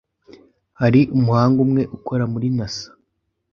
hari 0.79 1.01
umuhanga 1.17 1.57
umwe 1.65 1.81
ukora 1.97 2.23
muri 2.33 2.47
Nasa 2.57 2.89